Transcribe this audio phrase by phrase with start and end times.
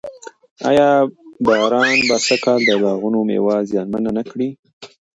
[0.69, 0.87] آیا
[1.45, 4.49] باران به سږ کال د باغونو مېوه زیانمنه نه کړي؟